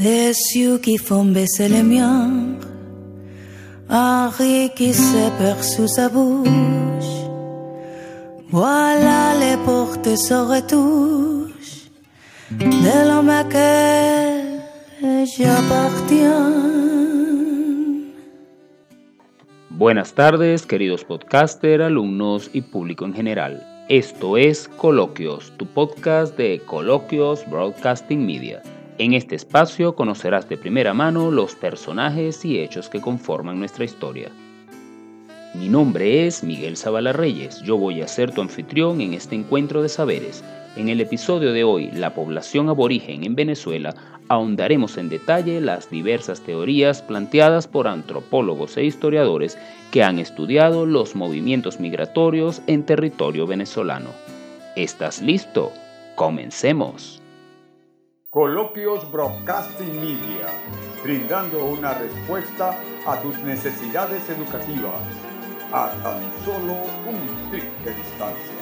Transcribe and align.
Yeux 0.00 0.78
qui 0.78 0.96
baisser 1.32 1.68
les 1.68 1.82
miens, 1.82 2.56
un 3.88 4.30
rire 4.30 4.72
qui 4.74 4.94
se 4.94 5.30
perd 5.38 5.62
sous 5.62 5.88
sa 5.88 6.08
bouche. 6.08 6.48
Voilà 8.50 9.34
les 9.40 9.56
portes 9.64 10.16
se 10.16 10.34
retouchent 10.34 11.90
de 12.50 13.08
l'homme 13.08 13.30
à 13.30 13.42
quel 13.44 14.60
j'appartiens. 15.26 16.52
Buenas 19.70 20.12
tardes, 20.12 20.64
queridos 20.66 21.04
podcaster, 21.04 21.82
alumnos 21.82 22.50
y 22.52 22.62
público 22.62 23.04
en 23.04 23.14
general. 23.14 23.66
Esto 23.88 24.36
es 24.36 24.68
Coloquios, 24.68 25.52
tu 25.56 25.66
podcast 25.66 26.36
de 26.36 26.60
Coloquios 26.66 27.44
Broadcasting 27.50 28.24
Media. 28.24 28.62
En 28.98 29.14
este 29.14 29.36
espacio 29.36 29.94
conocerás 29.94 30.48
de 30.48 30.56
primera 30.56 30.92
mano 30.92 31.30
los 31.30 31.54
personajes 31.54 32.44
y 32.44 32.58
hechos 32.58 32.88
que 32.88 33.00
conforman 33.00 33.56
nuestra 33.56 33.84
historia. 33.84 34.28
Mi 35.54 35.68
nombre 35.68 36.26
es 36.26 36.42
Miguel 36.42 36.76
Zavala 36.76 37.12
Reyes, 37.12 37.62
yo 37.62 37.76
voy 37.78 38.02
a 38.02 38.08
ser 38.08 38.34
tu 38.34 38.40
anfitrión 38.40 39.00
en 39.00 39.14
este 39.14 39.36
encuentro 39.36 39.82
de 39.82 39.88
saberes. 39.88 40.42
En 40.74 40.88
el 40.88 41.00
episodio 41.00 41.52
de 41.52 41.62
hoy, 41.62 41.92
La 41.92 42.12
población 42.12 42.68
aborigen 42.68 43.22
en 43.22 43.36
Venezuela, 43.36 43.94
ahondaremos 44.26 44.98
en 44.98 45.08
detalle 45.08 45.60
las 45.60 45.88
diversas 45.90 46.40
teorías 46.40 47.00
planteadas 47.00 47.68
por 47.68 47.86
antropólogos 47.86 48.76
e 48.76 48.84
historiadores 48.84 49.56
que 49.92 50.02
han 50.02 50.18
estudiado 50.18 50.86
los 50.86 51.14
movimientos 51.14 51.78
migratorios 51.78 52.62
en 52.66 52.82
territorio 52.82 53.46
venezolano. 53.46 54.10
¿Estás 54.74 55.22
listo? 55.22 55.72
Comencemos. 56.16 57.22
Coloquios 58.38 59.10
Broadcasting 59.10 60.00
Media, 60.00 60.46
brindando 61.02 61.64
una 61.64 61.92
respuesta 61.94 62.78
a 63.04 63.20
tus 63.20 63.36
necesidades 63.40 64.30
educativas 64.30 65.02
a 65.72 65.90
tan 66.04 66.20
solo 66.44 66.74
un 67.08 67.50
clic 67.50 67.68
de 67.82 67.94
distancia. 67.94 68.54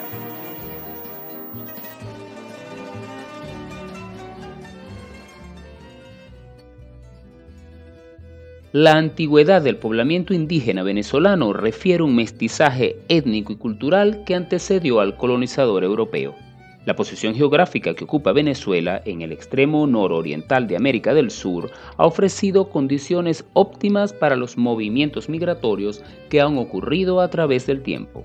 La 8.73 8.93
antigüedad 8.93 9.61
del 9.61 9.77
poblamiento 9.77 10.33
indígena 10.33 10.85
venezolano 10.85 11.53
refiere 11.53 12.03
un 12.03 12.17
mestizaje 12.17 13.03
étnico 13.09 13.53
y 13.53 13.57
cultural 13.57 14.25
que 14.25 14.37
antecedió 14.37 15.01
al 15.01 15.19
colonizador 15.19 15.85
europeo. 15.85 16.46
La 16.87 16.95
posición 16.95 17.35
geográfica 17.35 17.95
que 17.95 18.05
ocupa 18.05 18.31
Venezuela 18.31 19.03
en 19.05 19.21
el 19.21 19.33
extremo 19.33 19.89
nororiental 19.89 20.69
de 20.69 20.77
América 20.77 21.15
del 21.15 21.33
Sur 21.33 21.73
ha 21.97 22.07
ofrecido 22.07 22.71
condiciones 22.71 23.45
óptimas 23.55 24.13
para 24.13 24.37
los 24.37 24.57
movimientos 24.57 25.29
migratorios 25.29 26.05
que 26.31 26.41
han 26.41 26.57
ocurrido 26.59 27.21
a 27.21 27.29
través 27.29 27.67
del 27.67 27.83
tiempo. 27.83 28.25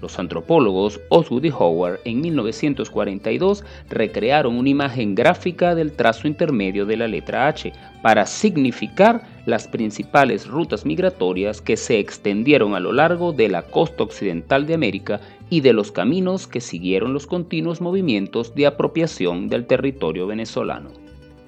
Los 0.00 0.18
antropólogos 0.18 1.00
Osgood 1.08 1.44
y 1.44 1.50
Howard 1.50 2.00
en 2.04 2.20
1942 2.20 3.64
recrearon 3.88 4.56
una 4.56 4.68
imagen 4.68 5.14
gráfica 5.14 5.74
del 5.74 5.92
trazo 5.92 6.28
intermedio 6.28 6.86
de 6.86 6.96
la 6.96 7.08
letra 7.08 7.48
H 7.48 7.72
para 8.02 8.26
significar 8.26 9.26
las 9.46 9.66
principales 9.66 10.46
rutas 10.46 10.84
migratorias 10.84 11.60
que 11.60 11.76
se 11.76 11.98
extendieron 11.98 12.74
a 12.74 12.80
lo 12.80 12.92
largo 12.92 13.32
de 13.32 13.48
la 13.48 13.62
costa 13.62 14.04
occidental 14.04 14.66
de 14.66 14.74
América 14.74 15.20
y 15.50 15.62
de 15.62 15.72
los 15.72 15.90
caminos 15.90 16.46
que 16.46 16.60
siguieron 16.60 17.12
los 17.12 17.26
continuos 17.26 17.80
movimientos 17.80 18.54
de 18.54 18.66
apropiación 18.66 19.48
del 19.48 19.66
territorio 19.66 20.26
venezolano. 20.26 20.97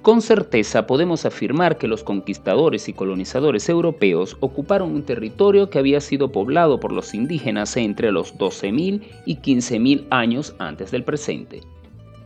Con 0.01 0.23
certeza 0.23 0.87
podemos 0.87 1.25
afirmar 1.25 1.77
que 1.77 1.87
los 1.87 2.03
conquistadores 2.03 2.89
y 2.89 2.93
colonizadores 2.93 3.69
europeos 3.69 4.35
ocuparon 4.39 4.91
un 4.91 5.03
territorio 5.03 5.69
que 5.69 5.77
había 5.77 6.01
sido 6.01 6.31
poblado 6.31 6.79
por 6.79 6.91
los 6.91 7.13
indígenas 7.13 7.77
entre 7.77 8.11
los 8.11 8.35
12.000 8.35 9.03
y 9.27 9.35
15.000 9.37 10.07
años 10.09 10.55
antes 10.57 10.89
del 10.89 11.03
presente. 11.03 11.61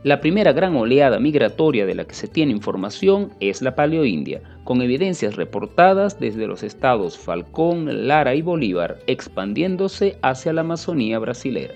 La 0.04 0.22
primera 0.22 0.54
gran 0.54 0.74
oleada 0.74 1.18
migratoria 1.18 1.84
de 1.84 1.94
la 1.94 2.06
que 2.06 2.14
se 2.14 2.28
tiene 2.28 2.52
información 2.52 3.32
es 3.40 3.60
la 3.60 3.74
Paleoindia, 3.74 4.40
con 4.64 4.80
evidencias 4.80 5.36
reportadas 5.36 6.18
desde 6.18 6.46
los 6.46 6.62
estados 6.62 7.18
Falcón, 7.18 8.08
Lara 8.08 8.34
y 8.34 8.40
Bolívar, 8.40 9.00
expandiéndose 9.06 10.16
hacia 10.22 10.54
la 10.54 10.62
Amazonía 10.62 11.18
brasilera. 11.18 11.74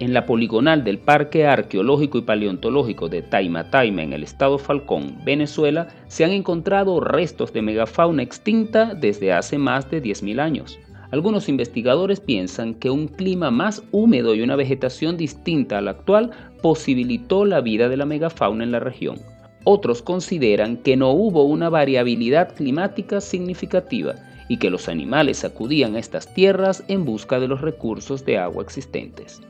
En 0.00 0.14
la 0.14 0.24
poligonal 0.24 0.82
del 0.82 0.98
Parque 0.98 1.46
Arqueológico 1.46 2.16
y 2.16 2.22
Paleontológico 2.22 3.10
de 3.10 3.20
Taima 3.20 3.70
Taima 3.70 4.02
en 4.02 4.14
el 4.14 4.22
estado 4.22 4.56
Falcón, 4.56 5.18
Venezuela, 5.26 5.88
se 6.08 6.24
han 6.24 6.30
encontrado 6.30 7.00
restos 7.00 7.52
de 7.52 7.60
megafauna 7.60 8.22
extinta 8.22 8.94
desde 8.94 9.34
hace 9.34 9.58
más 9.58 9.90
de 9.90 10.02
10.000 10.02 10.40
años. 10.40 10.78
Algunos 11.10 11.50
investigadores 11.50 12.18
piensan 12.18 12.72
que 12.72 12.88
un 12.88 13.08
clima 13.08 13.50
más 13.50 13.82
húmedo 13.92 14.34
y 14.34 14.40
una 14.40 14.56
vegetación 14.56 15.18
distinta 15.18 15.76
a 15.76 15.82
la 15.82 15.90
actual 15.90 16.30
posibilitó 16.62 17.44
la 17.44 17.60
vida 17.60 17.90
de 17.90 17.98
la 17.98 18.06
megafauna 18.06 18.64
en 18.64 18.72
la 18.72 18.80
región. 18.80 19.18
Otros 19.64 20.00
consideran 20.00 20.78
que 20.78 20.96
no 20.96 21.10
hubo 21.10 21.44
una 21.44 21.68
variabilidad 21.68 22.54
climática 22.54 23.20
significativa 23.20 24.14
y 24.48 24.56
que 24.56 24.70
los 24.70 24.88
animales 24.88 25.44
acudían 25.44 25.94
a 25.94 25.98
estas 25.98 26.32
tierras 26.32 26.84
en 26.88 27.04
busca 27.04 27.38
de 27.38 27.48
los 27.48 27.60
recursos 27.60 28.24
de 28.24 28.38
agua 28.38 28.62
existentes. 28.62 29.42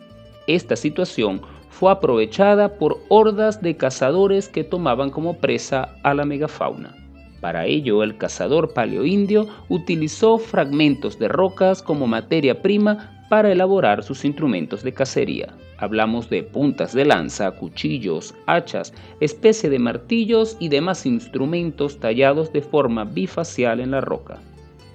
Esta 0.46 0.76
situación 0.76 1.42
fue 1.68 1.92
aprovechada 1.92 2.76
por 2.76 2.98
hordas 3.08 3.62
de 3.62 3.76
cazadores 3.76 4.48
que 4.48 4.64
tomaban 4.64 5.10
como 5.10 5.38
presa 5.38 5.96
a 6.02 6.14
la 6.14 6.24
megafauna. 6.24 6.94
Para 7.40 7.66
ello, 7.66 8.02
el 8.02 8.18
cazador 8.18 8.74
paleoindio 8.74 9.48
utilizó 9.68 10.38
fragmentos 10.38 11.18
de 11.18 11.28
rocas 11.28 11.82
como 11.82 12.06
materia 12.06 12.60
prima 12.60 13.24
para 13.30 13.50
elaborar 13.50 14.02
sus 14.02 14.24
instrumentos 14.24 14.82
de 14.82 14.92
cacería. 14.92 15.54
Hablamos 15.78 16.28
de 16.28 16.42
puntas 16.42 16.92
de 16.92 17.06
lanza, 17.06 17.50
cuchillos, 17.52 18.34
hachas, 18.46 18.92
especie 19.20 19.70
de 19.70 19.78
martillos 19.78 20.56
y 20.60 20.68
demás 20.68 21.06
instrumentos 21.06 21.98
tallados 21.98 22.52
de 22.52 22.60
forma 22.60 23.04
bifacial 23.04 23.80
en 23.80 23.92
la 23.92 24.02
roca. 24.02 24.38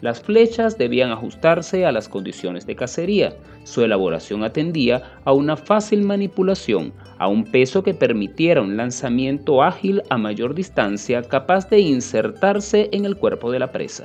Las 0.05 0.21
flechas 0.21 0.77
debían 0.77 1.09
ajustarse 1.09 1.83
a 1.83 1.91
las 1.91 2.07
condiciones 2.07 2.67
de 2.67 2.75
cacería. 2.75 3.33
Su 3.63 3.81
elaboración 3.81 4.43
atendía 4.43 5.01
a 5.23 5.33
una 5.33 5.57
fácil 5.57 6.03
manipulación, 6.03 6.93
a 7.17 7.27
un 7.27 7.43
peso 7.43 7.81
que 7.81 7.95
permitiera 7.95 8.61
un 8.61 8.77
lanzamiento 8.77 9.63
ágil 9.63 10.03
a 10.11 10.19
mayor 10.19 10.53
distancia 10.53 11.23
capaz 11.23 11.71
de 11.71 11.79
insertarse 11.79 12.87
en 12.91 13.05
el 13.05 13.17
cuerpo 13.17 13.51
de 13.51 13.57
la 13.57 13.71
presa. 13.71 14.03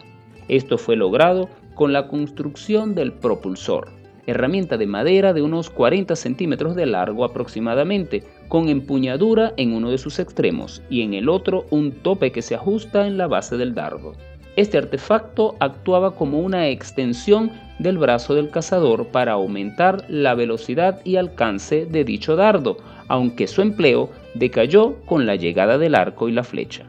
Esto 0.49 0.79
fue 0.79 0.97
logrado 0.97 1.51
con 1.75 1.93
la 1.93 2.09
construcción 2.09 2.95
del 2.95 3.13
propulsor, 3.13 3.91
herramienta 4.27 4.79
de 4.79 4.87
madera 4.87 5.35
de 5.35 5.43
unos 5.43 5.69
40 5.69 6.17
centímetros 6.17 6.77
de 6.77 6.87
largo 6.87 7.27
aproximadamente, 7.27 8.25
con 8.49 8.71
empuñadura 8.71 9.53
en 9.59 9.75
uno 9.75 9.91
de 9.91 9.99
sus 9.99 10.19
extremos 10.19 10.81
y 10.89 11.03
en 11.03 11.13
el 11.13 11.29
otro 11.29 11.67
un 11.69 11.93
tope 11.93 12.33
que 12.33 12.41
se 12.41 12.55
ajusta 12.55 13.07
en 13.07 13.19
la 13.19 13.27
base 13.27 13.59
del 13.59 13.75
dardo. 13.75 14.15
Este 14.57 14.79
artefacto 14.79 15.57
actuaba 15.61 16.17
como 16.17 16.41
una 16.41 16.69
extensión 16.69 17.53
del 17.79 17.99
brazo 17.99 18.35
del 18.35 18.51
cazador 18.51 19.07
para 19.07 19.33
aumentar 19.33 20.05
la 20.09 20.35
velocidad 20.35 21.01
y 21.05 21.17
alcance 21.17 21.87
de 21.87 22.05
dicho 22.05 22.37
dardo, 22.37 22.77
aunque 23.09 23.47
su 23.47 23.63
empleo 23.63 24.11
decayó 24.35 24.97
con 25.07 25.25
la 25.25 25.37
llegada 25.37 25.79
del 25.79 25.95
arco 25.95 26.29
y 26.29 26.33
la 26.33 26.45
flecha. 26.45 26.85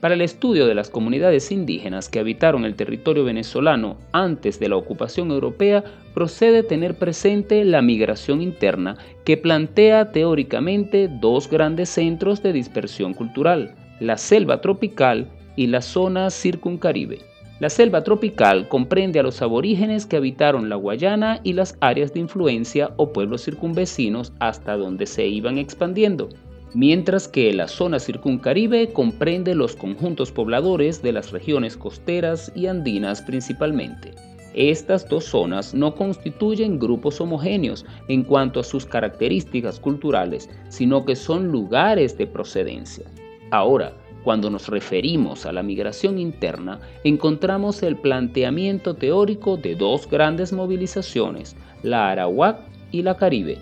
Para 0.00 0.14
el 0.14 0.20
estudio 0.20 0.66
de 0.66 0.76
las 0.76 0.90
comunidades 0.90 1.50
indígenas 1.50 2.08
que 2.08 2.20
habitaron 2.20 2.64
el 2.64 2.76
territorio 2.76 3.24
venezolano 3.24 3.96
antes 4.12 4.60
de 4.60 4.68
la 4.68 4.76
ocupación 4.76 5.32
europea, 5.32 5.82
procede 6.14 6.62
tener 6.62 6.94
presente 6.94 7.64
la 7.64 7.82
migración 7.82 8.40
interna 8.40 8.96
que 9.24 9.36
plantea 9.36 10.12
teóricamente 10.12 11.08
dos 11.08 11.50
grandes 11.50 11.88
centros 11.88 12.44
de 12.44 12.52
dispersión 12.52 13.12
cultural, 13.12 13.74
la 13.98 14.16
selva 14.16 14.60
tropical 14.60 15.26
y 15.58 15.66
la 15.66 15.82
zona 15.82 16.30
circuncaribe. 16.30 17.18
La 17.58 17.68
selva 17.68 18.04
tropical 18.04 18.68
comprende 18.68 19.18
a 19.18 19.24
los 19.24 19.42
aborígenes 19.42 20.06
que 20.06 20.16
habitaron 20.16 20.68
la 20.68 20.76
Guayana 20.76 21.40
y 21.42 21.54
las 21.54 21.76
áreas 21.80 22.14
de 22.14 22.20
influencia 22.20 22.92
o 22.96 23.12
pueblos 23.12 23.44
circunvecinos 23.44 24.32
hasta 24.38 24.76
donde 24.76 25.06
se 25.06 25.26
iban 25.26 25.58
expandiendo 25.58 26.28
mientras 26.74 27.26
que 27.26 27.52
la 27.52 27.66
zona 27.66 27.98
circuncaribe 27.98 28.92
comprende 28.92 29.54
los 29.56 29.74
conjuntos 29.74 30.30
pobladores 30.30 31.02
de 31.02 31.12
las 31.12 31.32
regiones 31.32 31.76
costeras 31.76 32.52
y 32.54 32.66
andinas 32.66 33.22
principalmente. 33.22 34.12
Estas 34.54 35.08
dos 35.08 35.24
zonas 35.24 35.74
no 35.74 35.94
constituyen 35.94 36.78
grupos 36.78 37.20
homogéneos 37.20 37.84
en 38.08 38.22
cuanto 38.22 38.60
a 38.60 38.64
sus 38.64 38.86
características 38.86 39.80
culturales, 39.80 40.48
sino 40.68 41.04
que 41.04 41.16
son 41.16 41.48
lugares 41.48 42.16
de 42.18 42.26
procedencia. 42.26 43.06
Ahora, 43.50 43.94
cuando 44.24 44.50
nos 44.50 44.68
referimos 44.68 45.46
a 45.46 45.52
la 45.52 45.62
migración 45.62 46.18
interna, 46.18 46.80
encontramos 47.04 47.82
el 47.82 47.96
planteamiento 47.96 48.94
teórico 48.94 49.56
de 49.56 49.74
dos 49.74 50.08
grandes 50.10 50.52
movilizaciones, 50.52 51.56
la 51.82 52.10
Arawak 52.10 52.58
y 52.92 53.02
la 53.02 53.16
Caribe, 53.16 53.58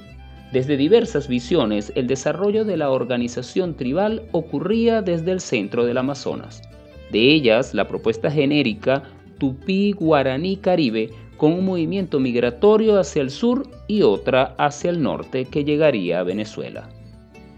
Desde 0.52 0.76
diversas 0.76 1.26
visiones, 1.26 1.92
el 1.96 2.06
desarrollo 2.06 2.64
de 2.64 2.76
la 2.76 2.90
organización 2.90 3.74
tribal 3.74 4.22
ocurría 4.30 5.02
desde 5.02 5.32
el 5.32 5.40
centro 5.40 5.84
del 5.84 5.98
Amazonas. 5.98 6.62
De 7.10 7.34
ellas, 7.34 7.74
la 7.74 7.88
propuesta 7.88 8.30
genérica 8.30 9.02
Tupí 9.38 9.92
Guaraní 9.92 10.56
Caribe 10.56 11.10
con 11.36 11.52
un 11.52 11.64
movimiento 11.64 12.18
migratorio 12.20 12.98
hacia 12.98 13.22
el 13.22 13.30
sur 13.30 13.68
y 13.86 14.02
otra 14.02 14.54
hacia 14.56 14.90
el 14.90 15.02
norte 15.02 15.44
que 15.44 15.64
llegaría 15.64 16.20
a 16.20 16.24
Venezuela. 16.24 16.88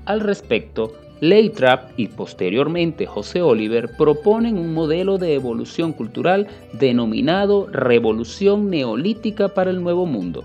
Al 0.05 0.21
respecto, 0.21 0.93
Leitrap 1.21 1.99
y 1.99 2.07
posteriormente 2.07 3.07
José 3.07 3.43
Oliver 3.43 3.91
proponen 3.97 4.57
un 4.57 4.73
modelo 4.73 5.19
de 5.19 5.35
evolución 5.35 5.93
cultural 5.93 6.47
denominado 6.75 7.67
Revolución 7.73 8.71
Neolítica 8.71 9.49
para 9.49 9.71
el 9.71 9.83
Nuevo 9.83 10.07
Mundo. 10.07 10.45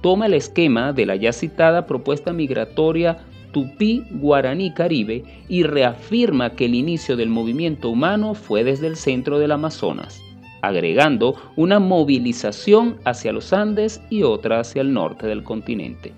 Toma 0.00 0.26
el 0.26 0.34
esquema 0.34 0.92
de 0.92 1.06
la 1.06 1.16
ya 1.16 1.32
citada 1.32 1.86
propuesta 1.86 2.32
migratoria 2.32 3.18
Tupí 3.52 4.04
Guaraní 4.12 4.72
Caribe 4.72 5.24
y 5.48 5.64
reafirma 5.64 6.50
que 6.50 6.66
el 6.66 6.74
inicio 6.74 7.16
del 7.16 7.28
movimiento 7.28 7.90
humano 7.90 8.34
fue 8.34 8.64
desde 8.64 8.86
el 8.86 8.96
centro 8.96 9.38
del 9.38 9.52
Amazonas, 9.52 10.22
agregando 10.62 11.34
una 11.56 11.80
movilización 11.80 12.96
hacia 13.04 13.32
los 13.32 13.52
Andes 13.52 14.00
y 14.08 14.22
otra 14.22 14.60
hacia 14.60 14.82
el 14.82 14.92
norte 14.92 15.26
del 15.26 15.42
continente. 15.42 16.12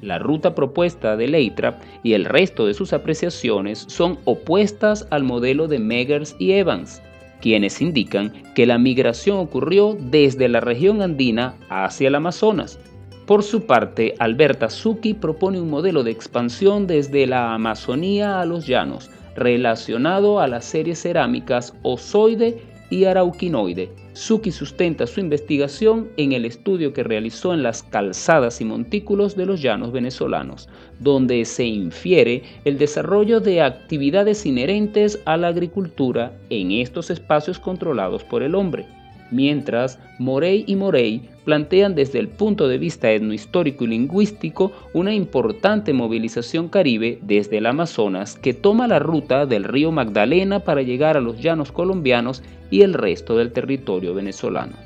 La 0.00 0.18
ruta 0.18 0.54
propuesta 0.54 1.16
de 1.16 1.28
Leitra 1.28 1.78
y 2.02 2.12
el 2.14 2.24
resto 2.24 2.66
de 2.66 2.74
sus 2.74 2.92
apreciaciones 2.92 3.84
son 3.88 4.18
opuestas 4.24 5.06
al 5.10 5.22
modelo 5.22 5.68
de 5.68 5.78
Meggers 5.78 6.36
y 6.38 6.52
Evans, 6.52 7.00
quienes 7.40 7.80
indican 7.80 8.32
que 8.54 8.66
la 8.66 8.78
migración 8.78 9.38
ocurrió 9.38 9.96
desde 9.98 10.48
la 10.48 10.60
región 10.60 11.02
andina 11.02 11.54
hacia 11.68 12.08
el 12.08 12.14
Amazonas. 12.14 12.78
Por 13.26 13.42
su 13.42 13.66
parte, 13.66 14.14
Alberta 14.18 14.68
Zucchi 14.68 15.14
propone 15.14 15.60
un 15.60 15.70
modelo 15.70 16.02
de 16.02 16.10
expansión 16.10 16.86
desde 16.86 17.26
la 17.26 17.54
Amazonía 17.54 18.40
a 18.40 18.44
los 18.44 18.66
llanos, 18.66 19.10
relacionado 19.34 20.40
a 20.40 20.48
las 20.48 20.64
series 20.64 21.00
cerámicas 21.02 21.74
ozoide 21.82 22.62
y 22.94 23.06
arauquinoide. 23.06 23.90
Suki 24.12 24.52
sustenta 24.52 25.08
su 25.08 25.18
investigación 25.18 26.08
en 26.16 26.32
el 26.32 26.44
estudio 26.44 26.92
que 26.92 27.02
realizó 27.02 27.52
en 27.52 27.64
las 27.64 27.82
calzadas 27.82 28.60
y 28.60 28.64
montículos 28.64 29.34
de 29.34 29.46
los 29.46 29.60
llanos 29.60 29.90
venezolanos, 29.90 30.68
donde 31.00 31.44
se 31.44 31.64
infiere 31.64 32.44
el 32.64 32.78
desarrollo 32.78 33.40
de 33.40 33.62
actividades 33.62 34.46
inherentes 34.46 35.20
a 35.24 35.36
la 35.36 35.48
agricultura 35.48 36.38
en 36.50 36.70
estos 36.70 37.10
espacios 37.10 37.58
controlados 37.58 38.22
por 38.22 38.44
el 38.44 38.54
hombre 38.54 38.86
mientras 39.30 39.98
Morey 40.18 40.64
y 40.66 40.76
Morey 40.76 41.22
plantean 41.44 41.94
desde 41.94 42.18
el 42.18 42.28
punto 42.28 42.68
de 42.68 42.78
vista 42.78 43.10
etnohistórico 43.10 43.84
y 43.84 43.88
lingüístico 43.88 44.72
una 44.92 45.12
importante 45.12 45.92
movilización 45.92 46.68
caribe 46.68 47.18
desde 47.22 47.58
el 47.58 47.66
Amazonas 47.66 48.36
que 48.36 48.54
toma 48.54 48.88
la 48.88 48.98
ruta 48.98 49.46
del 49.46 49.64
río 49.64 49.92
Magdalena 49.92 50.60
para 50.60 50.82
llegar 50.82 51.16
a 51.16 51.20
los 51.20 51.40
llanos 51.40 51.70
colombianos 51.72 52.42
y 52.70 52.82
el 52.82 52.94
resto 52.94 53.36
del 53.36 53.52
territorio 53.52 54.14
venezolano. 54.14 54.76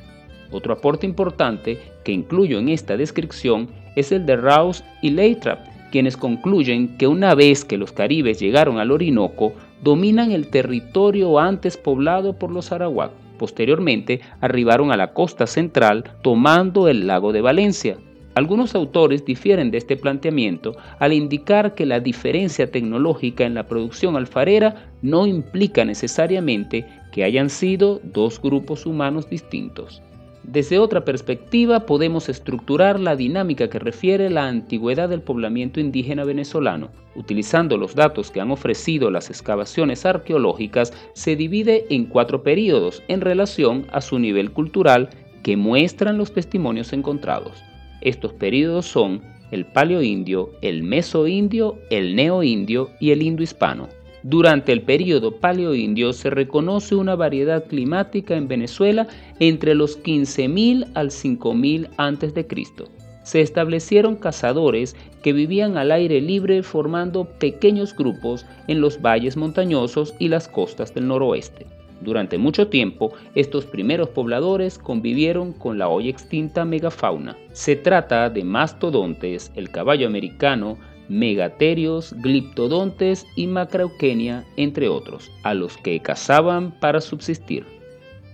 Otro 0.51 0.73
aporte 0.73 1.07
importante 1.07 1.79
que 2.05 2.13
incluyo 2.13 2.59
en 2.59 2.71
esta 2.71 2.97
descripción 2.97 3.69
es 3.97 4.13
el 4.13 4.27
de 4.27 4.37
Rouse 4.37 4.83
y 5.03 5.11
Leitrap, 5.11 5.61
quienes 5.91 6.17
concluyen 6.17 6.97
que 6.97 7.07
una 7.07 7.35
vez 7.35 7.65
que 7.65 7.79
los 7.79 7.93
caribes 7.93 8.41
llegaron 8.41 8.79
al 8.79 8.91
Orinoco, 8.91 9.53
dominan 9.83 10.33
el 10.33 10.49
territorio 10.49 11.39
antes 11.39 11.77
poblado 11.77 12.35
por 12.35 12.51
los 12.51 12.73
arawak 12.73 13.13
Posteriormente 13.39 14.21
arribaron 14.41 14.93
a 14.93 14.97
la 14.97 15.13
costa 15.15 15.47
central 15.47 16.05
tomando 16.23 16.89
el 16.89 17.07
lago 17.07 17.33
de 17.33 17.41
Valencia. 17.41 17.97
Algunos 18.35 18.75
autores 18.75 19.25
difieren 19.25 19.71
de 19.71 19.79
este 19.79 19.97
planteamiento 19.97 20.77
al 20.99 21.13
indicar 21.13 21.75
que 21.75 21.87
la 21.87 21.99
diferencia 21.99 22.71
tecnológica 22.71 23.45
en 23.45 23.55
la 23.55 23.67
producción 23.67 24.17
alfarera 24.17 24.93
no 25.03 25.27
implica 25.27 25.85
necesariamente 25.85 26.85
que 27.11 27.25
hayan 27.25 27.51
sido 27.51 28.01
dos 28.05 28.41
grupos 28.41 28.87
humanos 28.87 29.29
distintos. 29.29 30.03
Desde 30.51 30.79
otra 30.79 31.05
perspectiva 31.05 31.81
podemos 31.81 32.31
estructurar 32.31 32.99
la 32.99 33.17
dinámica 33.17 33.69
que 33.69 33.79
refiere 33.79 34.31
la 34.31 34.49
antigüedad 34.49 35.11
del 35.11 35.21
poblamiento 35.21 35.79
indígena 35.79 36.25
venezolano. 36.25 36.89
Utilizando 37.15 37.77
los 37.77 37.95
datos 37.95 38.31
que 38.31 38.41
han 38.41 38.51
ofrecido 38.51 39.11
las 39.11 39.29
excavaciones 39.29 40.07
arqueológicas, 40.07 40.95
se 41.13 41.37
divide 41.37 41.85
en 41.91 42.07
cuatro 42.07 42.43
periodos 42.43 43.03
en 43.09 43.21
relación 43.21 43.85
a 43.93 44.01
su 44.01 44.19
nivel 44.19 44.51
cultural 44.51 45.11
que 45.43 45.59
muestran 45.59 46.17
los 46.17 46.33
testimonios 46.33 46.95
encontrados. 46.95 47.63
Estos 48.01 48.33
periodos 48.33 48.87
son 48.87 49.21
el 49.51 49.67
paleoindio, 49.67 50.53
el 50.63 50.83
mesoindio, 50.83 51.77
el 51.91 52.17
neoindio 52.17 52.89
y 53.01 53.11
el 53.11 53.21
indohispano. 53.21 53.91
Durante 54.23 54.73
el 54.73 54.83
período 54.83 55.37
paleoindio 55.37 56.13
se 56.13 56.31
reconoce 56.31 56.97
una 56.97 57.15
variedad 57.15 57.65
climática 57.67 58.37
en 58.37 58.49
Venezuela 58.49 59.07
entre 59.39 59.75
los 59.75 60.03
15.000 60.03 60.89
al 60.95 61.11
5.000 61.11 61.89
a.C. 61.97 62.89
Se 63.23 63.41
establecieron 63.41 64.17
cazadores 64.17 64.97
que 65.23 65.33
vivían 65.33 65.77
al 65.77 65.93
aire 65.93 66.21
libre 66.21 66.63
formando 66.63 67.27
pequeños 67.27 67.95
grupos 67.95 68.45
en 68.67 68.81
los 68.81 69.01
valles 69.01 69.37
montañosos 69.37 70.15
y 70.19 70.29
las 70.29 70.49
costas 70.49 70.95
del 70.95 71.07
noroeste. 71.07 71.67
Durante 72.01 72.39
mucho 72.39 72.69
tiempo, 72.69 73.13
estos 73.35 73.67
primeros 73.67 74.09
pobladores 74.09 74.79
convivieron 74.79 75.53
con 75.53 75.79
la 75.79 75.89
hoy 75.89 76.09
extinta 76.09 76.65
megafauna. 76.65 77.37
Se 77.53 77.77
trata 77.77 78.31
de 78.31 78.45
mastodontes, 78.45 79.53
el 79.57 79.71
caballo 79.71 80.07
americano, 80.07 80.79
megaterios, 81.09 82.15
gliptodontes 82.19 83.27
y 83.35 83.47
macrauquenia, 83.47 84.45
entre 84.57 84.89
otros, 84.89 85.31
a 85.43 85.55
los 85.55 85.77
que 85.79 86.01
cazaban 86.01 86.71
para 86.81 87.01
subsistir. 87.01 87.65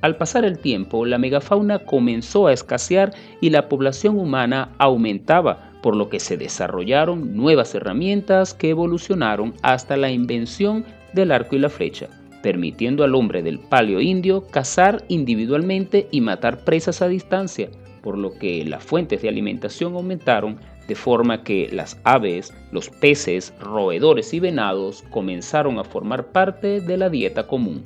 Al 0.05 0.17
pasar 0.17 0.45
el 0.45 0.59
tiempo, 0.59 1.07
la 1.07 1.17
megafauna 1.17 1.79
comenzó 1.79 2.47
a 2.47 2.53
escasear 2.53 3.15
y 3.41 3.51
la 3.51 3.69
población 3.71 4.19
humana 4.19 4.71
aumentaba, 4.79 5.71
por 5.83 5.97
lo 5.97 6.09
que 6.11 6.21
se 6.21 6.37
desarrollaron 6.37 7.37
nuevas 7.37 7.75
herramientas 7.75 8.53
que 8.53 8.71
evolucionaron 8.71 9.55
hasta 9.63 9.97
la 9.97 10.11
invención 10.11 10.85
del 11.15 11.33
arco 11.33 11.57
y 11.57 11.59
la 11.59 11.71
flecha, 11.71 12.09
permitiendo 12.43 13.03
al 13.05 13.15
hombre 13.15 13.43
del 13.43 13.59
paleo 13.59 14.01
indio 14.01 14.47
cazar 14.49 15.03
individualmente 15.09 16.07
y 16.11 16.21
matar 16.21 16.65
presas 16.65 17.01
a 17.01 17.09
distancia, 17.09 17.71
por 18.03 18.19
lo 18.19 18.39
que 18.39 18.63
las 18.67 18.85
fuentes 18.85 19.23
de 19.23 19.31
alimentación 19.31 19.95
aumentaron 19.95 20.59
de 20.89 20.95
forma 20.95 21.43
que 21.43 21.69
las 21.73 21.99
aves, 22.05 22.53
los 22.73 22.91
peces, 22.91 23.53
roedores 23.61 24.35
y 24.35 24.41
venados 24.41 25.03
comenzaron 25.11 25.79
a 25.79 25.85
formar 25.85 26.27
parte 26.27 26.81
de 26.81 26.97
la 26.97 27.11
dieta 27.11 27.47
común. 27.47 27.85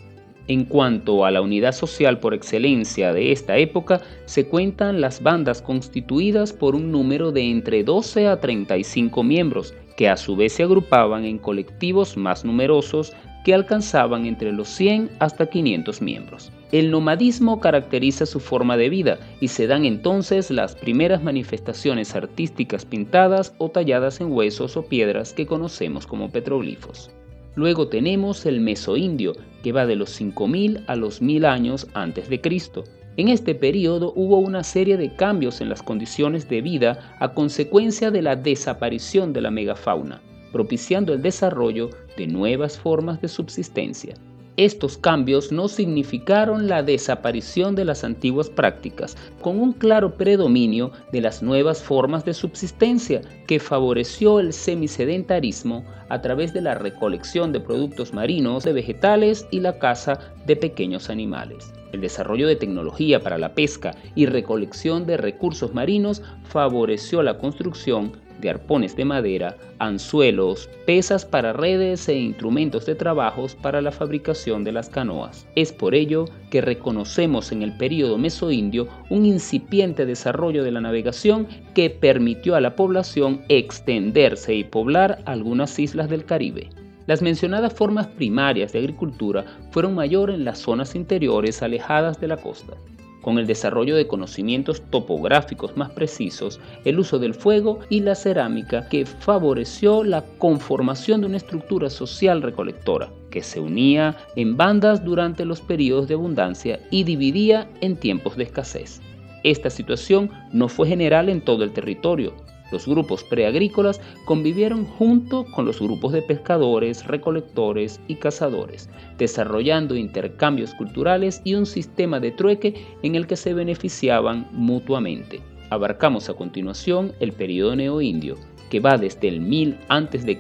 En 0.48 0.64
cuanto 0.64 1.26
a 1.26 1.30
la 1.30 1.42
unidad 1.42 1.73
social 1.73 2.20
por 2.20 2.32
excelencia 2.32 3.12
de 3.12 3.32
esta 3.32 3.58
época, 3.58 4.00
se 4.25 4.49
cuentan 4.49 5.02
las 5.02 5.23
bandas 5.23 5.61
constituidas 5.61 6.54
por 6.54 6.75
un 6.75 6.90
número 6.90 7.32
de 7.32 7.50
entre 7.50 7.84
12 7.84 8.28
a 8.28 8.40
35 8.40 9.23
miembros, 9.23 9.75
que 9.99 10.08
a 10.08 10.16
su 10.16 10.37
vez 10.37 10.54
se 10.54 10.62
agrupaban 10.62 11.26
en 11.26 11.37
colectivos 11.37 12.16
más 12.16 12.46
numerosos 12.46 13.12
que 13.44 13.52
alcanzaban 13.52 14.25
entre 14.25 14.52
los 14.52 14.68
100 14.68 15.11
hasta 15.18 15.46
500 15.46 16.00
miembros. 16.00 16.50
El 16.70 16.90
nomadismo 16.90 17.60
caracteriza 17.60 18.26
su 18.26 18.40
forma 18.40 18.76
de 18.76 18.90
vida 18.90 19.18
y 19.40 19.48
se 19.48 19.66
dan 19.66 19.87
entonces 19.87 20.50
las 20.50 20.75
primeras 20.75 21.22
manifestaciones 21.22 22.14
artísticas 22.14 22.84
pintadas 22.84 23.54
o 23.56 23.70
talladas 23.70 24.20
en 24.20 24.30
huesos 24.30 24.76
o 24.76 24.82
piedras 24.82 25.32
que 25.32 25.46
conocemos 25.46 26.06
como 26.06 26.30
petroglifos. 26.30 27.10
Luego 27.54 27.88
tenemos 27.88 28.44
el 28.44 28.60
mesoindio, 28.60 29.32
que 29.62 29.72
va 29.72 29.87
de 29.87 29.96
los 29.96 30.10
5000 30.10 30.84
a 30.87 30.94
los 30.94 31.22
1000 31.22 31.46
años 31.46 31.87
antes 31.94 32.28
de 32.28 32.42
Cristo. 32.42 32.84
En 33.16 33.28
este 33.28 33.54
periodo 33.54 34.12
hubo 34.14 34.38
una 34.38 34.62
serie 34.62 34.98
de 34.98 35.14
cambios 35.14 35.62
en 35.62 35.70
las 35.70 35.82
condiciones 35.82 36.50
de 36.50 36.60
vida 36.60 37.16
a 37.18 37.32
consecuencia 37.32 38.10
de 38.10 38.20
la 38.20 38.37
desaparición 38.37 39.32
de 39.32 39.40
la 39.40 39.50
megafauna, 39.50 40.20
propiciando 40.52 41.14
el 41.14 41.22
desarrollo 41.22 41.88
de 42.18 42.26
nuevas 42.26 42.78
formas 42.78 43.22
de 43.22 43.28
subsistencia. 43.28 44.14
Estos 44.58 44.98
cambios 44.98 45.52
no 45.52 45.68
significaron 45.68 46.66
la 46.66 46.82
desaparición 46.82 47.76
de 47.76 47.84
las 47.84 48.02
antiguas 48.02 48.50
prácticas, 48.50 49.16
con 49.40 49.60
un 49.60 49.72
claro 49.72 50.14
predominio 50.16 50.90
de 51.12 51.20
las 51.20 51.44
nuevas 51.44 51.80
formas 51.80 52.24
de 52.24 52.34
subsistencia 52.34 53.20
que 53.46 53.60
favoreció 53.60 54.40
el 54.40 54.52
semisedentarismo 54.52 55.84
a 56.08 56.20
través 56.22 56.52
de 56.52 56.62
la 56.62 56.74
recolección 56.74 57.52
de 57.52 57.60
productos 57.60 58.12
marinos, 58.12 58.64
de 58.64 58.72
vegetales 58.72 59.46
y 59.52 59.60
la 59.60 59.78
caza 59.78 60.18
de 60.44 60.56
pequeños 60.56 61.08
animales. 61.08 61.72
El 61.92 62.00
desarrollo 62.00 62.48
de 62.48 62.56
tecnología 62.56 63.20
para 63.20 63.38
la 63.38 63.54
pesca 63.54 63.92
y 64.16 64.26
recolección 64.26 65.06
de 65.06 65.18
recursos 65.18 65.72
marinos 65.72 66.20
favoreció 66.42 67.22
la 67.22 67.38
construcción 67.38 68.10
de 68.40 68.50
arpones 68.50 68.97
de 68.97 69.04
madera, 69.04 69.57
anzuelos, 69.78 70.68
pesas 70.87 71.25
para 71.25 71.52
redes 71.52 72.09
e 72.09 72.18
instrumentos 72.18 72.87
de 72.87 72.95
trabajos 72.95 73.54
para 73.54 73.83
la 73.83 73.92
fabricación 73.92 74.64
de 74.64 74.73
las 74.73 74.88
canoas. 74.88 75.47
Es 75.54 75.73
por 75.73 75.95
ello 75.95 76.26
que 76.50 76.61
reconocemos 76.61 77.52
en 77.52 77.62
el 77.62 77.76
período 77.76 78.18
mesoindio 78.18 78.88
un 79.11 79.26
incipiente 79.26 80.07
desarrollo 80.07 80.64
de 80.64 80.73
la 80.73 80.80
navegación 80.80 81.47
que 81.75 81.90
permitió 81.90 82.54
a 82.54 82.61
la 82.61 82.76
población 82.76 83.42
extenderse 83.49 84.54
y 84.54 84.64
poblar 84.64 85.23
algunas 85.25 85.78
islas 85.78 86.09
del 86.09 86.25
Caribe. 86.25 86.71
Las 87.07 87.23
mencionadas 87.23 87.73
formas 87.73 88.07
primarias 88.07 88.73
de 88.73 88.80
agricultura 88.80 89.45
fueron 89.71 89.95
mayor 89.95 90.30
en 90.30 90.45
las 90.45 90.59
zonas 90.59 90.95
interiores 90.95 91.62
alejadas 91.62 92.21
de 92.21 92.28
la 92.28 92.37
costa. 92.37 92.75
Con 93.22 93.38
el 93.38 93.46
desarrollo 93.46 93.96
de 93.96 94.06
conocimientos 94.06 94.80
topográficos 94.90 95.76
más 95.76 95.90
precisos, 95.90 96.60
el 96.84 96.98
uso 96.98 97.18
del 97.18 97.34
fuego 97.34 97.80
y 97.88 98.00
la 98.00 98.14
cerámica 98.14 98.88
que 98.88 99.06
favoreció 99.06 100.04
la 100.04 100.25
conformación 100.38 101.20
de 101.20 101.26
una 101.26 101.37
estructura 101.37 101.90
social 101.90 102.42
recolectora, 102.42 103.10
que 103.30 103.42
se 103.42 103.60
unía 103.60 104.16
en 104.37 104.56
bandas 104.56 105.04
durante 105.04 105.44
los 105.44 105.60
periodos 105.60 106.08
de 106.08 106.14
abundancia 106.14 106.80
y 106.90 107.04
dividía 107.04 107.68
en 107.80 107.96
tiempos 107.96 108.37
de 108.37 108.44
escasez. 108.44 109.00
Esta 109.44 109.70
situación 109.70 110.30
no 110.52 110.68
fue 110.68 110.88
general 110.88 111.28
en 111.28 111.40
todo 111.40 111.64
el 111.64 111.72
territorio, 111.72 112.34
los 112.70 112.87
grupos 112.87 113.25
preagrícolas 113.25 114.00
convivieron 114.25 114.84
junto 114.84 115.44
con 115.44 115.64
los 115.64 115.80
grupos 115.80 116.12
de 116.12 116.22
pescadores, 116.22 117.06
recolectores 117.06 118.00
y 118.08 118.16
cazadores, 118.16 118.88
desarrollando 119.16 119.96
intercambios 119.96 120.75
culturales 120.75 121.40
y 121.44 121.54
un 121.54 121.66
sistema 121.66 122.20
de 122.20 122.30
trueque 122.30 122.75
en 123.02 123.14
el 123.14 123.26
que 123.26 123.37
se 123.37 123.54
beneficiaban 123.54 124.48
mutuamente. 124.52 125.40
Abarcamos 125.70 126.28
a 126.30 126.34
continuación 126.34 127.12
el 127.20 127.32
periodo 127.32 127.76
neoindio, 127.76 128.37
que 128.70 128.80
va 128.80 128.96
desde 128.96 129.28
el 129.28 129.40
1000 129.40 129.78
a.C. 129.88 130.38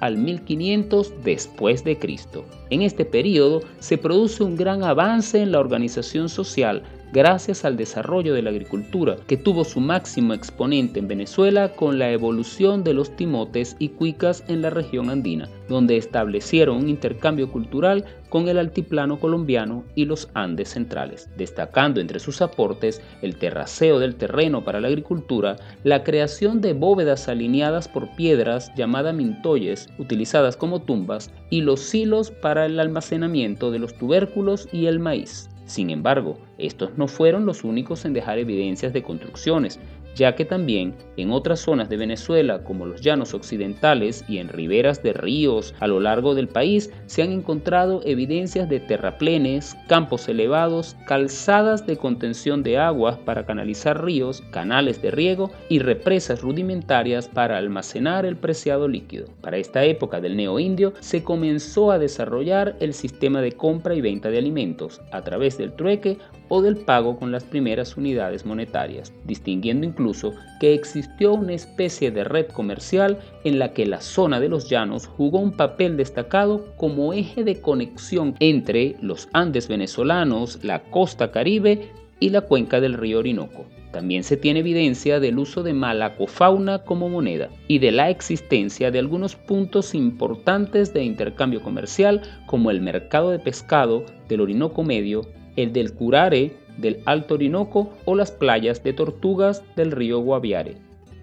al 0.00 0.16
1500 0.16 1.24
después 1.24 1.84
de 1.84 1.98
Cristo. 1.98 2.44
En 2.70 2.82
este 2.82 3.04
periodo 3.04 3.60
se 3.80 3.98
produce 3.98 4.42
un 4.42 4.56
gran 4.56 4.82
avance 4.82 5.40
en 5.40 5.52
la 5.52 5.60
organización 5.60 6.28
social 6.28 6.82
gracias 7.12 7.64
al 7.64 7.76
desarrollo 7.76 8.34
de 8.34 8.42
la 8.42 8.50
agricultura, 8.50 9.16
que 9.26 9.36
tuvo 9.36 9.64
su 9.64 9.80
máximo 9.80 10.32
exponente 10.32 10.98
en 10.98 11.08
Venezuela 11.08 11.72
con 11.74 11.98
la 11.98 12.10
evolución 12.10 12.82
de 12.84 12.94
los 12.94 13.14
timotes 13.16 13.76
y 13.78 13.90
cuicas 13.90 14.42
en 14.48 14.62
la 14.62 14.70
región 14.70 15.10
andina, 15.10 15.48
donde 15.68 15.96
establecieron 15.96 16.78
un 16.78 16.88
intercambio 16.88 17.50
cultural 17.50 18.04
con 18.30 18.48
el 18.48 18.58
altiplano 18.58 19.20
colombiano 19.20 19.84
y 19.94 20.06
los 20.06 20.30
Andes 20.32 20.70
centrales, 20.70 21.28
destacando 21.36 22.00
entre 22.00 22.18
sus 22.18 22.40
aportes 22.40 23.02
el 23.20 23.36
terraceo 23.36 23.98
del 23.98 24.14
terreno 24.14 24.64
para 24.64 24.80
la 24.80 24.88
agricultura, 24.88 25.56
la 25.84 26.02
creación 26.02 26.62
de 26.62 26.72
bóvedas 26.72 27.28
alineadas 27.28 27.88
por 27.88 28.16
piedras 28.16 28.72
llamadas 28.74 29.14
mintoyes, 29.14 29.90
utilizadas 29.98 30.56
como 30.56 30.80
tumbas, 30.80 31.30
y 31.50 31.60
los 31.60 31.80
silos 31.80 32.30
para 32.30 32.64
el 32.64 32.80
almacenamiento 32.80 33.70
de 33.70 33.80
los 33.80 33.94
tubérculos 33.98 34.66
y 34.72 34.86
el 34.86 34.98
maíz. 34.98 35.51
Sin 35.64 35.90
embargo, 35.90 36.38
estos 36.58 36.96
no 36.98 37.08
fueron 37.08 37.46
los 37.46 37.64
únicos 37.64 38.04
en 38.04 38.12
dejar 38.12 38.38
evidencias 38.38 38.92
de 38.92 39.02
construcciones, 39.02 39.78
ya 40.14 40.34
que 40.34 40.44
también 40.44 40.94
en 41.16 41.30
otras 41.30 41.60
zonas 41.60 41.88
de 41.88 41.96
Venezuela, 41.96 42.64
como 42.64 42.86
los 42.86 43.00
llanos 43.00 43.34
occidentales 43.34 44.24
y 44.28 44.38
en 44.38 44.48
riberas 44.48 45.02
de 45.02 45.12
ríos 45.12 45.74
a 45.80 45.86
lo 45.86 46.00
largo 46.00 46.34
del 46.34 46.48
país, 46.48 46.90
se 47.06 47.22
han 47.22 47.32
encontrado 47.32 48.00
evidencias 48.04 48.68
de 48.68 48.80
terraplenes, 48.80 49.76
campos 49.88 50.28
elevados, 50.28 50.96
calzadas 51.06 51.86
de 51.86 51.96
contención 51.96 52.62
de 52.62 52.78
aguas 52.78 53.18
para 53.18 53.46
canalizar 53.46 54.04
ríos, 54.04 54.42
canales 54.50 55.00
de 55.02 55.10
riego 55.10 55.50
y 55.68 55.78
represas 55.78 56.40
rudimentarias 56.42 57.28
para 57.28 57.58
almacenar 57.58 58.26
el 58.26 58.36
preciado 58.36 58.88
líquido. 58.88 59.28
Para 59.40 59.58
esta 59.58 59.84
época 59.84 60.20
del 60.20 60.36
neoindio 60.36 60.92
se 61.00 61.22
comenzó 61.22 61.90
a 61.90 61.98
desarrollar 61.98 62.76
el 62.80 62.94
sistema 62.94 63.40
de 63.40 63.52
compra 63.52 63.94
y 63.94 64.00
venta 64.00 64.30
de 64.30 64.38
alimentos 64.38 65.00
a 65.10 65.22
través 65.22 65.58
del 65.58 65.72
trueque 65.72 66.18
o 66.54 66.60
del 66.60 66.76
pago 66.76 67.18
con 67.18 67.32
las 67.32 67.44
primeras 67.44 67.96
unidades 67.96 68.44
monetarias, 68.44 69.10
distinguiendo 69.24 69.86
incluso 69.86 70.34
que 70.60 70.74
existió 70.74 71.32
una 71.32 71.54
especie 71.54 72.10
de 72.10 72.24
red 72.24 72.48
comercial 72.48 73.18
en 73.42 73.58
la 73.58 73.72
que 73.72 73.86
la 73.86 74.02
zona 74.02 74.38
de 74.38 74.50
los 74.50 74.68
llanos 74.68 75.06
jugó 75.06 75.38
un 75.38 75.52
papel 75.52 75.96
destacado 75.96 76.66
como 76.76 77.14
eje 77.14 77.42
de 77.42 77.62
conexión 77.62 78.34
entre 78.38 78.96
los 79.00 79.30
Andes 79.32 79.66
venezolanos, 79.66 80.62
la 80.62 80.82
costa 80.82 81.30
caribe 81.30 81.88
y 82.20 82.28
la 82.28 82.42
cuenca 82.42 82.82
del 82.82 82.98
río 82.98 83.20
Orinoco. 83.20 83.64
También 83.90 84.22
se 84.22 84.36
tiene 84.36 84.60
evidencia 84.60 85.20
del 85.20 85.38
uso 85.38 85.62
de 85.62 85.72
malacofauna 85.72 86.80
como 86.80 87.08
moneda 87.08 87.48
y 87.66 87.78
de 87.78 87.92
la 87.92 88.10
existencia 88.10 88.90
de 88.90 88.98
algunos 88.98 89.36
puntos 89.36 89.94
importantes 89.94 90.92
de 90.92 91.02
intercambio 91.02 91.62
comercial 91.62 92.20
como 92.44 92.70
el 92.70 92.82
mercado 92.82 93.30
de 93.30 93.38
pescado 93.38 94.04
del 94.28 94.42
Orinoco 94.42 94.82
Medio 94.82 95.22
el 95.56 95.72
del 95.72 95.92
Curare 95.92 96.52
del 96.78 97.00
Alto 97.04 97.34
Orinoco 97.34 97.90
o 98.04 98.14
las 98.14 98.30
playas 98.30 98.82
de 98.82 98.92
Tortugas 98.92 99.62
del 99.76 99.90
río 99.90 100.20
Guaviare. 100.20 100.76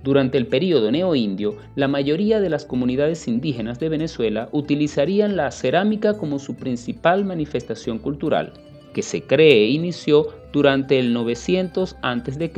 Durante 0.04 0.38
el 0.38 0.48
período 0.48 0.92
neoindio, 0.92 1.58
la 1.76 1.90
mayoría 1.90 2.40
de 2.40 2.50
las 2.50 2.64
comunidades 2.64 3.28
indígenas 3.28 3.80
de 3.80 3.90
Venezuela 3.90 4.48
utilizarían 4.54 5.36
la 5.36 5.52
cerámica 5.52 6.18
como 6.18 6.40
su 6.40 6.56
principal 6.56 7.26
manifestación 7.26 8.00
cultural, 8.00 8.54
que 8.94 9.02
se 9.02 9.24
cree 9.24 9.68
inició 9.68 10.28
durante 10.54 11.00
el 11.00 11.14
900 11.14 11.98
a.C. 12.02 12.52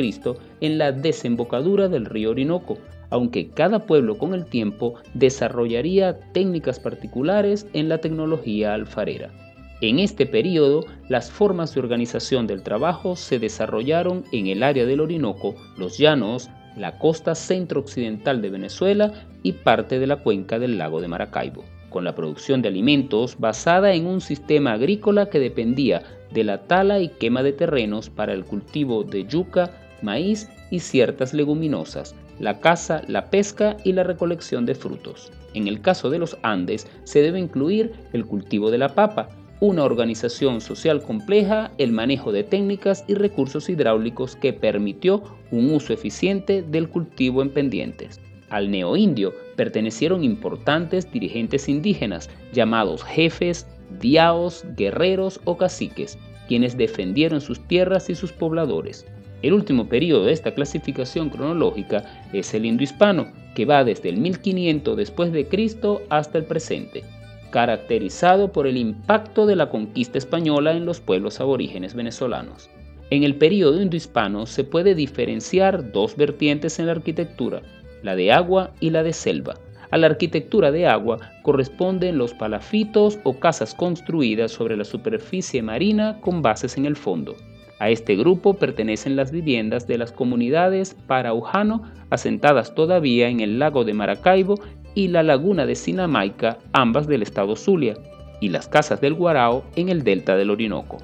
en 0.62 0.78
la 0.78 0.92
desembocadura 0.92 1.88
del 1.88 2.06
río 2.06 2.30
Orinoco, 2.30 2.78
aunque 3.10 3.50
cada 3.50 3.86
pueblo 3.88 4.18
con 4.18 4.34
el 4.34 4.46
tiempo 4.46 4.94
desarrollaría 5.16 6.20
técnicas 6.34 6.80
particulares 6.80 7.68
en 7.74 7.90
la 7.90 7.98
tecnología 7.98 8.74
alfarera. 8.74 9.32
En 9.82 9.98
este 9.98 10.28
periodo, 10.28 10.86
las 11.10 11.32
formas 11.32 11.74
de 11.74 11.80
organización 11.80 12.46
del 12.46 12.62
trabajo 12.62 13.16
se 13.16 13.40
desarrollaron 13.40 14.24
en 14.32 14.46
el 14.46 14.62
área 14.62 14.86
del 14.86 15.02
Orinoco, 15.02 15.56
los 15.76 15.98
llanos, 15.98 16.52
la 16.78 17.00
costa 17.00 17.34
centro-occidental 17.34 18.44
de 18.44 18.52
Venezuela 18.52 19.12
y 19.42 19.54
parte 19.54 19.98
de 19.98 20.06
la 20.06 20.18
cuenca 20.18 20.60
del 20.60 20.78
lago 20.78 21.02
de 21.02 21.08
Maracaibo, 21.08 21.66
con 21.90 22.04
la 22.04 22.14
producción 22.14 22.62
de 22.62 22.68
alimentos 22.68 23.40
basada 23.40 23.94
en 23.96 24.06
un 24.06 24.22
sistema 24.22 24.74
agrícola 24.74 25.32
que 25.32 25.40
dependía 25.40 26.04
de 26.32 26.44
la 26.44 26.62
tala 26.62 27.00
y 27.00 27.10
quema 27.10 27.42
de 27.42 27.54
terrenos 27.54 28.12
para 28.12 28.34
el 28.34 28.46
cultivo 28.46 29.04
de 29.04 29.26
yuca, 29.26 29.72
maíz 30.04 30.48
y 30.70 30.80
ciertas 30.80 31.34
leguminosas, 31.34 32.16
la 32.40 32.60
caza, 32.60 33.02
la 33.08 33.32
pesca 33.32 33.78
y 33.84 33.94
la 33.94 34.04
recolección 34.04 34.68
de 34.68 34.76
frutos. 34.76 35.32
En 35.56 35.68
el 35.68 35.82
caso 35.82 36.12
de 36.12 36.20
los 36.20 36.38
Andes 36.44 36.88
se 37.04 37.24
debe 37.24 37.40
incluir 37.40 37.94
el 38.14 38.26
cultivo 38.26 38.70
de 38.70 38.78
la 38.78 38.96
papa, 38.96 39.28
una 39.62 39.84
organización 39.84 40.60
social 40.60 41.04
compleja, 41.04 41.72
el 41.78 41.92
manejo 41.92 42.32
de 42.32 42.44
técnicas 42.44 43.06
y 43.08 43.14
recursos 43.14 43.70
hidráulicos 43.70 44.36
que 44.36 44.54
permitió 44.54 45.22
un 45.52 45.72
uso 45.72 45.94
eficiente 45.94 46.64
del 46.64 46.90
cultivo 46.90 47.44
en 47.44 47.52
pendientes. 47.52 48.20
Al 48.50 48.72
neoindio 48.72 49.36
pertenecieron 49.56 50.24
importantes 50.24 51.12
dirigentes 51.12 51.70
indígenas 51.70 52.28
llamados 52.52 53.04
jefes, 53.04 53.68
diaos, 54.00 54.66
guerreros 54.76 55.40
o 55.46 55.58
caciques, 55.58 56.18
quienes 56.48 56.76
defendieron 56.76 57.40
sus 57.40 57.60
tierras 57.68 58.10
y 58.10 58.16
sus 58.16 58.32
pobladores. 58.32 59.06
El 59.44 59.54
último 59.54 59.88
periodo 59.88 60.26
de 60.26 60.34
esta 60.34 60.56
clasificación 60.56 61.30
cronológica 61.30 62.04
es 62.34 62.52
el 62.56 62.66
indohispano, 62.66 63.32
que 63.54 63.66
va 63.66 63.84
desde 63.84 64.10
el 64.10 64.18
1500 64.18 64.98
después 64.98 65.32
de 65.32 65.48
Cristo 65.48 66.02
hasta 66.10 66.40
el 66.40 66.46
presente 66.46 67.04
caracterizado 67.52 68.52
por 68.52 68.66
el 68.66 68.78
impacto 68.78 69.46
de 69.46 69.56
la 69.56 69.70
conquista 69.70 70.18
española 70.18 70.72
en 70.72 70.86
los 70.86 71.00
pueblos 71.00 71.40
aborígenes 71.40 71.94
venezolanos. 71.94 72.70
En 73.12 73.24
el 73.24 73.36
período 73.36 73.82
indohispano 73.82 74.46
se 74.46 74.64
puede 74.64 74.96
diferenciar 74.96 75.92
dos 75.92 76.16
vertientes 76.16 76.80
en 76.80 76.88
la 76.88 76.94
arquitectura, 76.94 77.62
la 78.02 78.16
de 78.16 78.32
agua 78.32 78.72
y 78.80 78.90
la 78.90 79.04
de 79.04 79.14
selva. 79.14 79.56
A 79.92 79.98
la 79.98 80.08
arquitectura 80.08 80.72
de 80.72 80.88
agua 80.88 81.20
corresponden 81.44 82.18
los 82.18 82.34
palafitos 82.34 83.20
o 83.24 83.38
casas 83.38 83.76
construidas 83.76 84.52
sobre 84.52 84.78
la 84.78 84.86
superficie 84.86 85.62
marina 85.62 86.18
con 86.22 86.42
bases 86.42 86.78
en 86.78 86.86
el 86.86 86.96
fondo. 86.96 87.36
A 87.80 87.90
este 87.90 88.16
grupo 88.16 88.54
pertenecen 88.54 89.16
las 89.16 89.32
viviendas 89.32 89.88
de 89.88 89.98
las 89.98 90.12
comunidades 90.12 90.96
paraujano 91.08 91.84
asentadas 92.10 92.76
todavía 92.76 93.28
en 93.28 93.42
el 93.42 93.60
lago 93.60 93.84
de 93.84 93.94
Maracaibo 93.94 94.56
y 94.96 95.08
la 95.08 95.24
laguna 95.24 95.66
de 95.66 95.76
Sinamaica, 95.76 96.58
ambas 96.74 97.08
del 97.08 97.22
estado 97.22 97.56
Zulia, 97.56 97.96
y 98.40 98.50
las 98.50 98.68
casas 98.68 99.02
del 99.02 99.14
Guarao 99.14 99.64
en 99.76 99.90
el 99.90 100.04
delta 100.04 100.36
del 100.36 100.50
Orinoco. 100.50 100.98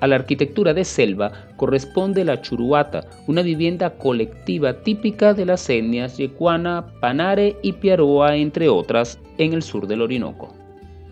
A 0.00 0.06
la 0.06 0.16
arquitectura 0.16 0.74
de 0.74 0.84
selva 0.84 1.32
corresponde 1.56 2.24
la 2.24 2.40
churuata, 2.40 3.04
una 3.26 3.42
vivienda 3.42 3.90
colectiva 3.90 4.74
típica 4.82 5.34
de 5.34 5.46
las 5.46 5.68
etnias 5.70 6.18
yecuana, 6.18 6.84
panare 7.00 7.56
y 7.62 7.72
piaroa, 7.72 8.36
entre 8.36 8.68
otras, 8.68 9.18
en 9.38 9.54
el 9.54 9.62
sur 9.62 9.86
del 9.86 10.02
Orinoco. 10.02 10.54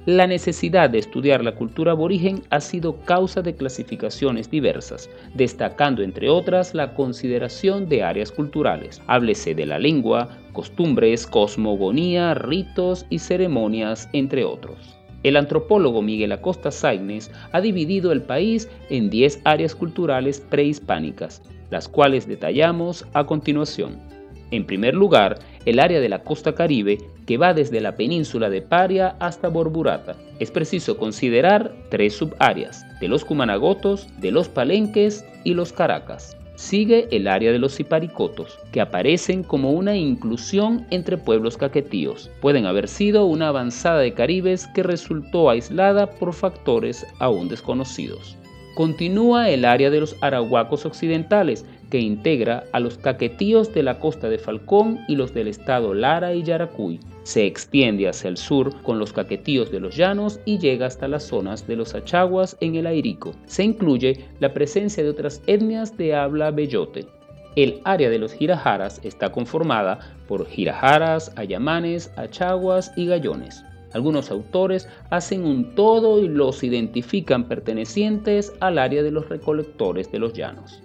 La 0.06 0.26
necesidad 0.26 0.90
de 0.90 0.98
estudiar 0.98 1.44
la 1.44 1.54
cultura 1.54 1.92
aborigen 1.92 2.42
ha 2.50 2.60
sido 2.60 2.96
causa 3.04 3.40
de 3.40 3.54
clasificaciones 3.54 4.50
diversas, 4.50 5.08
destacando 5.32 6.02
entre 6.02 6.28
otras 6.28 6.74
la 6.74 6.94
consideración 6.94 7.88
de 7.88 8.02
áreas 8.02 8.32
culturales. 8.32 9.00
Háblese 9.06 9.54
de 9.54 9.64
la 9.64 9.78
lengua, 9.78 10.28
costumbres, 10.52 11.24
cosmogonía, 11.24 12.34
ritos 12.34 13.06
y 13.10 13.20
ceremonias, 13.20 14.08
entre 14.12 14.44
otros. 14.44 14.96
El 15.22 15.36
antropólogo 15.36 16.02
Miguel 16.02 16.32
Acosta 16.32 16.72
Sainz 16.72 17.30
ha 17.52 17.60
dividido 17.60 18.10
el 18.10 18.22
país 18.22 18.68
en 18.90 19.08
10 19.08 19.42
áreas 19.44 19.76
culturales 19.76 20.40
prehispánicas, 20.40 21.42
las 21.70 21.88
cuales 21.88 22.26
detallamos 22.26 23.06
a 23.12 23.24
continuación. 23.24 24.00
En 24.52 24.66
primer 24.66 24.94
lugar, 24.94 25.38
el 25.64 25.80
área 25.80 25.98
de 25.98 26.10
la 26.10 26.22
costa 26.22 26.54
caribe 26.54 26.98
que 27.26 27.38
va 27.38 27.54
desde 27.54 27.80
la 27.80 27.96
península 27.96 28.50
de 28.50 28.60
Paria 28.60 29.16
hasta 29.18 29.48
Borburata. 29.48 30.14
Es 30.38 30.50
preciso 30.50 30.98
considerar 30.98 31.72
tres 31.88 32.14
subáreas, 32.14 32.84
de 33.00 33.08
los 33.08 33.24
Cumanagotos, 33.24 34.06
de 34.20 34.30
los 34.30 34.50
Palenques 34.50 35.24
y 35.42 35.54
los 35.54 35.72
Caracas. 35.72 36.36
Sigue 36.56 37.08
el 37.10 37.28
área 37.28 37.50
de 37.50 37.58
los 37.58 37.72
Siparicotos, 37.72 38.58
que 38.72 38.82
aparecen 38.82 39.42
como 39.42 39.72
una 39.72 39.96
inclusión 39.96 40.86
entre 40.90 41.16
pueblos 41.16 41.56
caquetíos. 41.56 42.30
Pueden 42.42 42.66
haber 42.66 42.88
sido 42.88 43.24
una 43.24 43.48
avanzada 43.48 44.00
de 44.00 44.12
caribes 44.12 44.66
que 44.74 44.82
resultó 44.82 45.48
aislada 45.48 46.10
por 46.10 46.34
factores 46.34 47.06
aún 47.20 47.48
desconocidos. 47.48 48.36
Continúa 48.74 49.50
el 49.50 49.64
área 49.64 49.90
de 49.90 50.00
los 50.00 50.16
arahuacos 50.20 50.86
occidentales, 50.86 51.64
que 51.92 52.00
integra 52.00 52.64
a 52.72 52.80
los 52.80 52.96
caquetíos 52.96 53.74
de 53.74 53.82
la 53.82 53.98
costa 53.98 54.30
de 54.30 54.38
Falcón 54.38 55.00
y 55.08 55.16
los 55.16 55.34
del 55.34 55.46
estado 55.46 55.92
Lara 55.92 56.32
y 56.32 56.42
Yaracuy. 56.42 57.00
Se 57.22 57.44
extiende 57.44 58.08
hacia 58.08 58.30
el 58.30 58.38
sur 58.38 58.80
con 58.80 58.98
los 58.98 59.12
caquetíos 59.12 59.70
de 59.70 59.78
los 59.78 59.94
llanos 59.94 60.40
y 60.46 60.58
llega 60.58 60.86
hasta 60.86 61.06
las 61.06 61.24
zonas 61.24 61.66
de 61.66 61.76
los 61.76 61.94
achaguas 61.94 62.56
en 62.60 62.76
el 62.76 62.86
Airico. 62.86 63.32
Se 63.44 63.62
incluye 63.62 64.24
la 64.40 64.54
presencia 64.54 65.02
de 65.02 65.10
otras 65.10 65.42
etnias 65.46 65.94
de 65.98 66.14
habla 66.14 66.50
bellote. 66.50 67.04
El 67.56 67.82
área 67.84 68.08
de 68.08 68.18
los 68.18 68.32
girajaras 68.32 68.98
está 69.04 69.30
conformada 69.30 69.98
por 70.26 70.46
girajaras, 70.46 71.30
ayamanes, 71.36 72.10
achaguas 72.16 72.90
y 72.96 73.04
gallones. 73.04 73.62
Algunos 73.92 74.30
autores 74.30 74.88
hacen 75.10 75.44
un 75.44 75.74
todo 75.74 76.24
y 76.24 76.28
los 76.28 76.64
identifican 76.64 77.48
pertenecientes 77.48 78.50
al 78.60 78.78
área 78.78 79.02
de 79.02 79.10
los 79.10 79.28
recolectores 79.28 80.10
de 80.10 80.20
los 80.20 80.32
llanos. 80.32 80.82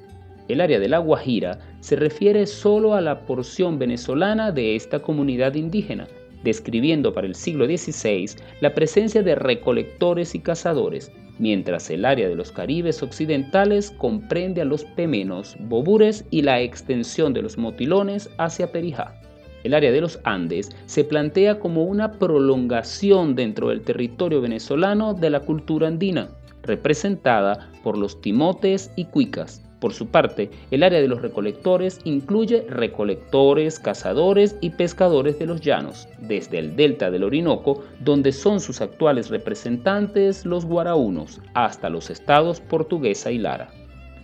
El 0.48 0.62
área 0.62 0.80
de 0.80 0.88
la 0.88 1.00
Guajira 1.00 1.60
se 1.82 1.96
refiere 1.96 2.46
solo 2.46 2.94
a 2.94 3.02
la 3.02 3.26
porción 3.26 3.78
venezolana 3.78 4.52
de 4.52 4.76
esta 4.76 5.00
comunidad 5.00 5.56
indígena, 5.56 6.08
describiendo 6.44 7.14
para 7.14 7.28
el 7.28 7.36
siglo 7.36 7.66
XVI 7.66 8.30
la 8.62 8.74
presencia 8.74 9.24
de 9.24 9.36
recolectores 9.36 10.36
y 10.36 10.40
cazadores, 10.40 11.12
mientras 11.38 11.90
el 11.90 12.06
área 12.06 12.30
de 12.30 12.36
los 12.36 12.52
Caribes 12.52 13.04
occidentales 13.04 13.92
comprende 13.92 14.62
a 14.62 14.66
los 14.66 14.86
pemenos, 14.86 15.58
bobures 15.60 16.26
y 16.30 16.42
la 16.42 16.62
extensión 16.62 17.34
de 17.34 17.42
los 17.42 17.58
motilones 17.58 18.30
hacia 18.38 18.72
Perijá. 18.72 19.20
El 19.64 19.74
área 19.74 19.92
de 19.92 20.00
los 20.00 20.20
Andes 20.24 20.70
se 20.86 21.04
plantea 21.04 21.60
como 21.60 21.84
una 21.84 22.14
prolongación 22.14 23.36
dentro 23.36 23.68
del 23.68 23.82
territorio 23.82 24.40
venezolano 24.40 25.14
de 25.14 25.30
la 25.30 25.42
cultura 25.42 25.90
andina, 25.90 26.30
representada 26.64 27.70
por 27.84 27.98
los 27.98 28.22
timotes 28.22 28.92
y 28.96 29.06
cuicas. 29.06 29.67
Por 29.80 29.94
su 29.94 30.08
parte, 30.08 30.50
el 30.72 30.82
área 30.82 31.00
de 31.00 31.08
los 31.08 31.22
recolectores 31.22 32.00
incluye 32.04 32.66
recolectores, 32.68 33.80
cazadores 33.80 34.56
y 34.60 34.72
pescadores 34.72 35.38
de 35.38 35.46
los 35.46 35.62
llanos, 35.62 36.08
desde 36.20 36.58
el 36.58 36.76
delta 36.76 37.12
del 37.12 37.24
Orinoco, 37.24 37.84
donde 38.00 38.32
son 38.32 38.60
sus 38.60 38.82
actuales 38.82 39.30
representantes 39.30 40.46
los 40.48 40.66
guaraunos, 40.66 41.42
hasta 41.54 41.90
los 41.90 42.10
estados 42.10 42.60
Portuguesa 42.60 43.30
y 43.30 43.38
Lara. 43.38 43.70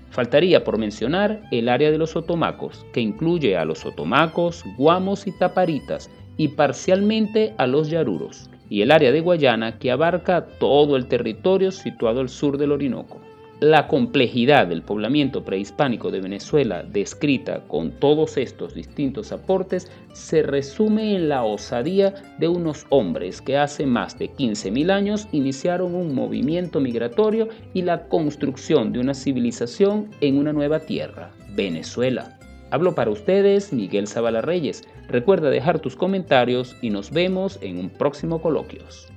Faltaría 0.10 0.64
por 0.64 0.80
mencionar 0.80 1.42
el 1.52 1.70
área 1.70 1.92
de 1.92 2.00
los 2.00 2.16
otomacos, 2.16 2.84
que 2.92 3.02
incluye 3.02 3.56
a 3.56 3.66
los 3.66 3.86
otomacos, 3.86 4.64
guamos 4.78 5.28
y 5.28 5.32
taparitas, 5.38 6.10
y 6.36 6.48
parcialmente 6.50 7.54
a 7.60 7.68
los 7.68 7.90
yaruros, 7.92 8.50
y 8.70 8.82
el 8.82 8.90
área 8.90 9.12
de 9.12 9.22
Guayana, 9.22 9.78
que 9.78 9.92
abarca 9.92 10.48
todo 10.60 10.96
el 10.96 11.06
territorio 11.06 11.72
situado 11.72 12.22
al 12.22 12.30
sur 12.30 12.58
del 12.58 12.72
Orinoco. 12.72 13.22
La 13.64 13.88
complejidad 13.88 14.68
del 14.68 14.82
poblamiento 14.82 15.46
prehispánico 15.46 16.12
de 16.12 16.20
Venezuela, 16.20 16.84
descrita 16.84 17.62
con 17.70 17.92
todos 17.92 18.36
estos 18.36 18.74
distintos 18.74 19.32
aportes, 19.32 19.90
se 20.12 20.44
resume 20.44 21.16
en 21.16 21.30
la 21.30 21.46
osadía 21.46 22.14
de 22.40 22.50
unos 22.50 22.86
hombres 22.90 23.42
que 23.42 23.56
hace 23.56 23.86
más 23.86 24.20
de 24.20 24.30
15.000 24.30 24.92
años 24.92 25.30
iniciaron 25.32 25.96
un 25.96 26.14
movimiento 26.14 26.82
migratorio 26.82 27.48
y 27.74 27.84
la 27.84 28.10
construcción 28.10 28.92
de 28.92 29.00
una 29.00 29.14
civilización 29.14 30.10
en 30.20 30.40
una 30.40 30.52
nueva 30.52 30.82
tierra, 30.82 31.32
Venezuela. 31.56 32.38
Hablo 32.70 32.96
para 32.96 33.12
ustedes 33.12 33.72
Miguel 33.72 34.10
Zavala 34.10 34.42
Reyes. 34.42 34.86
Recuerda 35.08 35.50
dejar 35.50 35.80
tus 35.80 35.96
comentarios 35.96 36.76
y 36.82 36.90
nos 36.90 37.12
vemos 37.12 37.60
en 37.62 37.78
un 37.78 37.90
próximo 37.90 38.42
coloquios. 38.42 39.13